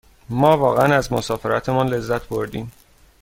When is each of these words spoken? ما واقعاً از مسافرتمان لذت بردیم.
ما 0.29 0.55
واقعاً 0.57 0.93
از 0.95 1.13
مسافرتمان 1.13 1.87
لذت 1.87 2.29
بردیم. 2.29 2.71